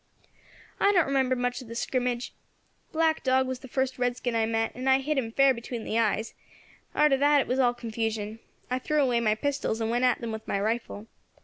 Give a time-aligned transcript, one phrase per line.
[0.79, 2.33] "I don't remember much of the scrimmage.
[2.91, 5.99] Black Dog was the first redskin I met, and I hit him fair between the
[5.99, 6.33] eyes;
[6.95, 8.39] arter that it was all confusion,
[8.71, 11.05] I threw away my pistols, and went at them with my rifle.